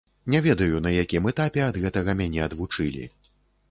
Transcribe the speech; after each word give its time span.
Не 0.33 0.39
ведаю, 0.45 0.79
на 0.85 0.93
якім 1.03 1.29
этапе 1.33 1.63
ад 1.69 1.81
гэтага 1.87 2.19
мяне 2.23 2.45
адвучылі. 2.51 3.03